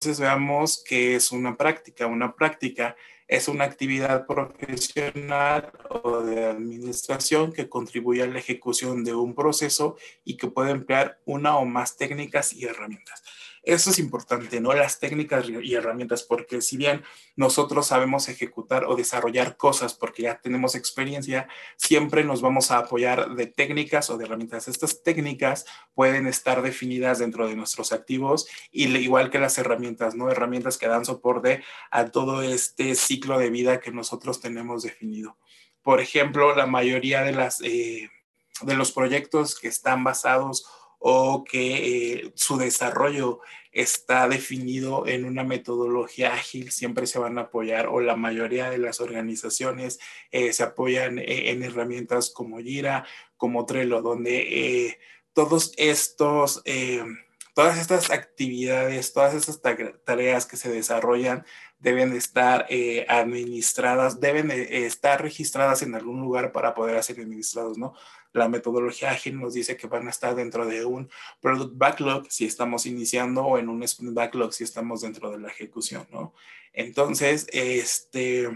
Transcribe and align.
veamos 0.00 0.82
qué 0.86 1.16
es 1.16 1.32
una 1.32 1.56
práctica. 1.56 2.06
Una 2.06 2.34
práctica 2.34 2.96
es 3.26 3.48
una 3.48 3.64
actividad 3.64 4.26
profesional 4.26 5.72
o 5.90 6.20
de 6.20 6.46
administración 6.46 7.52
que 7.52 7.68
contribuye 7.68 8.22
a 8.22 8.26
la 8.26 8.38
ejecución 8.38 9.04
de 9.04 9.14
un 9.14 9.34
proceso 9.34 9.96
y 10.24 10.36
que 10.36 10.46
puede 10.48 10.70
emplear 10.70 11.18
una 11.24 11.56
o 11.56 11.64
más 11.64 11.96
técnicas 11.96 12.52
y 12.52 12.64
herramientas. 12.64 13.22
Eso 13.68 13.90
es 13.90 13.98
importante, 13.98 14.62
¿no? 14.62 14.72
Las 14.72 14.98
técnicas 14.98 15.44
y 15.46 15.74
herramientas, 15.74 16.22
porque 16.22 16.62
si 16.62 16.78
bien 16.78 17.02
nosotros 17.36 17.88
sabemos 17.88 18.30
ejecutar 18.30 18.86
o 18.86 18.96
desarrollar 18.96 19.58
cosas 19.58 19.92
porque 19.92 20.22
ya 20.22 20.40
tenemos 20.40 20.74
experiencia, 20.74 21.48
siempre 21.76 22.24
nos 22.24 22.40
vamos 22.40 22.70
a 22.70 22.78
apoyar 22.78 23.34
de 23.34 23.46
técnicas 23.46 24.08
o 24.08 24.16
de 24.16 24.24
herramientas. 24.24 24.68
Estas 24.68 25.02
técnicas 25.02 25.66
pueden 25.92 26.26
estar 26.26 26.62
definidas 26.62 27.18
dentro 27.18 27.46
de 27.46 27.56
nuestros 27.56 27.92
activos 27.92 28.48
y 28.72 28.88
igual 28.96 29.28
que 29.28 29.38
las 29.38 29.58
herramientas, 29.58 30.14
¿no? 30.14 30.30
Herramientas 30.30 30.78
que 30.78 30.88
dan 30.88 31.04
soporte 31.04 31.62
a 31.90 32.06
todo 32.06 32.40
este 32.40 32.94
ciclo 32.94 33.38
de 33.38 33.50
vida 33.50 33.80
que 33.80 33.92
nosotros 33.92 34.40
tenemos 34.40 34.82
definido. 34.82 35.36
Por 35.82 36.00
ejemplo, 36.00 36.56
la 36.56 36.64
mayoría 36.64 37.20
de 37.20 37.32
las... 37.32 37.60
Eh, 37.60 38.08
de 38.62 38.74
los 38.74 38.90
proyectos 38.90 39.56
que 39.56 39.68
están 39.68 40.02
basados 40.02 40.66
o 40.98 41.44
que 41.44 42.22
eh, 42.22 42.32
su 42.34 42.56
desarrollo 42.56 43.40
está 43.72 44.28
definido 44.28 45.06
en 45.06 45.24
una 45.24 45.44
metodología 45.44 46.34
ágil, 46.34 46.72
siempre 46.72 47.06
se 47.06 47.18
van 47.18 47.38
a 47.38 47.42
apoyar 47.42 47.86
o 47.86 48.00
la 48.00 48.16
mayoría 48.16 48.70
de 48.70 48.78
las 48.78 49.00
organizaciones 49.00 50.00
eh, 50.30 50.52
se 50.52 50.62
apoyan 50.62 51.18
eh, 51.18 51.50
en 51.50 51.62
herramientas 51.62 52.30
como 52.30 52.58
Jira, 52.58 53.06
como 53.36 53.66
Trello, 53.66 54.02
donde 54.02 54.98
todos 55.32 55.72
estos, 55.76 56.62
todas 57.58 57.76
estas 57.80 58.12
actividades, 58.12 59.12
todas 59.12 59.34
estas 59.34 59.60
tareas 60.04 60.46
que 60.46 60.56
se 60.56 60.70
desarrollan 60.70 61.44
deben 61.80 62.12
estar 62.12 62.68
administradas, 63.08 64.20
deben 64.20 64.52
estar 64.52 65.20
registradas 65.20 65.82
en 65.82 65.96
algún 65.96 66.20
lugar 66.20 66.52
para 66.52 66.72
poder 66.76 67.02
ser 67.02 67.18
administrados, 67.18 67.76
¿no? 67.76 67.94
La 68.32 68.48
metodología 68.48 69.10
ágil 69.10 69.40
nos 69.40 69.54
dice 69.54 69.76
que 69.76 69.88
van 69.88 70.06
a 70.06 70.10
estar 70.10 70.36
dentro 70.36 70.66
de 70.66 70.84
un 70.84 71.10
product 71.40 71.76
backlog 71.76 72.26
si 72.30 72.44
estamos 72.44 72.86
iniciando 72.86 73.44
o 73.44 73.58
en 73.58 73.68
un 73.68 73.82
sprint 73.82 74.14
backlog 74.14 74.52
si 74.52 74.62
estamos 74.62 75.00
dentro 75.00 75.28
de 75.32 75.40
la 75.40 75.48
ejecución, 75.48 76.06
¿no? 76.12 76.34
Entonces, 76.72 77.48
este, 77.50 78.48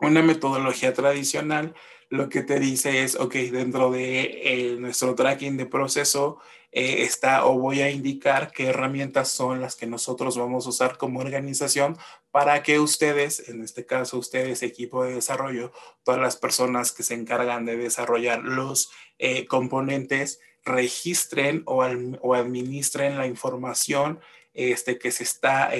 una 0.00 0.22
metodología 0.22 0.94
tradicional 0.94 1.74
lo 2.08 2.28
que 2.28 2.42
te 2.42 2.60
dice 2.60 3.02
es, 3.02 3.16
ok, 3.16 3.34
dentro 3.34 3.90
de 3.90 4.40
eh, 4.44 4.76
nuestro 4.78 5.14
tracking 5.14 5.56
de 5.56 5.66
proceso 5.66 6.38
eh, 6.72 7.02
está 7.02 7.46
o 7.46 7.58
voy 7.58 7.80
a 7.80 7.90
indicar 7.90 8.52
qué 8.52 8.66
herramientas 8.66 9.30
son 9.30 9.60
las 9.60 9.76
que 9.76 9.86
nosotros 9.86 10.36
vamos 10.36 10.66
a 10.66 10.68
usar 10.68 10.98
como 10.98 11.20
organización 11.20 11.96
para 12.30 12.62
que 12.62 12.78
ustedes, 12.78 13.48
en 13.48 13.62
este 13.62 13.86
caso 13.86 14.18
ustedes, 14.18 14.62
equipo 14.62 15.04
de 15.04 15.14
desarrollo, 15.14 15.72
todas 16.04 16.20
las 16.20 16.36
personas 16.36 16.92
que 16.92 17.02
se 17.02 17.14
encargan 17.14 17.64
de 17.64 17.76
desarrollar 17.76 18.42
los 18.44 18.90
eh, 19.18 19.46
componentes, 19.46 20.40
registren 20.64 21.62
o, 21.66 21.84
o, 22.20 22.34
administren 22.34 23.16
la 23.16 23.26
información 23.26 24.20
este, 24.52 24.98
que 24.98 25.12
se 25.12 25.22
está 25.22 25.70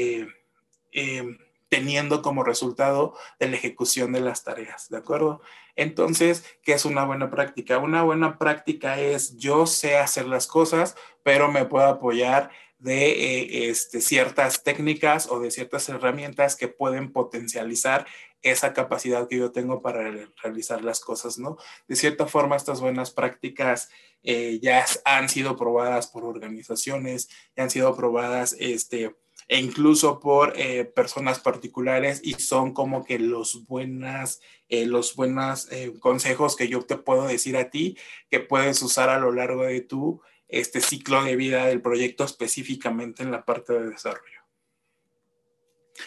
teniendo 1.69 2.23
como 2.23 2.45
resultado 2.45 3.15
de 3.39 3.49
la 3.49 3.57
ejecución 3.57 4.13
de 4.13 4.21
las 4.21 4.45
tareas, 4.45 4.89
¿de 4.89 4.99
acuerdo? 4.99 5.41
Entonces, 5.75 6.45
¿qué 6.63 6.73
es 6.73 6.85
una 6.85 7.05
buena 7.05 7.31
práctica? 7.31 7.79
Una 7.79 8.03
buena 8.03 8.39
práctica 8.39 9.01
es 9.01 9.37
yo 9.37 9.67
sé 9.67 9.97
hacer 9.99 10.27
las 10.27 10.47
cosas, 10.47 10.97
pero 11.23 11.51
me 11.51 11.65
puedo 11.65 11.87
apoyar 11.87 12.51
de 12.79 13.09
eh, 13.09 13.71
este, 13.71 14.01
ciertas 14.01 14.63
técnicas 14.63 15.31
o 15.31 15.41
de 15.41 15.51
ciertas 15.51 15.89
herramientas 15.89 16.57
que 16.57 16.69
pueden 16.69 17.13
potencializar 17.13 18.07
esa 18.43 18.73
capacidad 18.73 19.29
que 19.29 19.39
yo 19.39 19.51
tengo 19.51 19.83
para 19.83 20.11
realizar 20.43 20.85
las 20.85 21.01
cosas, 21.01 21.39
¿no? 21.39 21.57
De 21.89 21.97
cierta 21.97 22.27
forma, 22.27 22.57
estas 22.57 22.81
buenas 22.81 23.11
prácticas 23.11 23.91
eh, 24.23 24.61
ya 24.63 24.85
han 25.05 25.29
sido 25.29 25.57
probadas 25.57 26.07
por 26.07 26.25
organizaciones, 26.25 27.29
ya 27.57 27.65
han 27.65 27.71
sido 27.71 27.97
probadas, 27.97 28.55
este, 28.59 29.17
e 29.49 29.59
incluso 29.61 30.19
por 30.19 30.55
eh, 30.57 30.85
personas 30.85 31.39
particulares 31.39 32.21
y 32.23 32.35
son 32.35 32.73
como 32.73 33.05
que 33.05 33.19
los 33.19 33.67
buenas, 33.67 34.41
eh, 34.69 34.87
los 34.87 35.15
buenos 35.15 35.71
eh, 35.71 35.93
consejos 36.01 36.57
que 36.57 36.69
yo 36.69 36.83
te 36.83 36.97
puedo 36.97 37.27
decir 37.27 37.57
a 37.57 37.71
ti 37.71 37.97
que 38.31 38.41
puedes 38.41 38.83
usar 38.83 39.09
a 39.09 39.19
lo 39.19 39.33
largo 39.33 39.63
de 39.63 39.81
tu 39.81 40.21
este 40.49 40.81
ciclo 40.81 41.25
de 41.25 41.37
vida 41.37 41.67
del 41.67 41.83
proyecto 41.83 42.25
específicamente 42.25 43.23
en 43.23 43.31
la 43.31 43.45
parte 43.45 43.73
de 43.73 43.91
desarrollo. 43.91 44.46